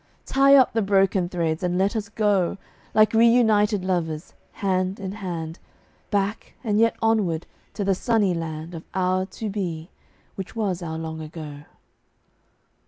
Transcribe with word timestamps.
Tie 0.25 0.55
up 0.55 0.73
the 0.73 0.81
broken 0.81 1.29
threads 1.29 1.61
and 1.61 1.77
let 1.77 1.95
us 1.95 2.09
go, 2.09 2.57
Like 2.95 3.13
reunited 3.13 3.85
lovers, 3.85 4.33
hand 4.53 4.99
in 4.99 5.11
hand, 5.11 5.59
Back, 6.09 6.55
and 6.63 6.79
yet 6.79 6.95
onward, 7.03 7.45
to 7.75 7.83
the 7.83 7.93
sunny 7.93 8.33
land 8.33 8.73
Of 8.73 8.83
our 8.95 9.27
To 9.27 9.47
Be, 9.51 9.91
which 10.33 10.55
was 10.55 10.81
our 10.81 10.97
Long 10.97 11.21
Ago. 11.21 11.65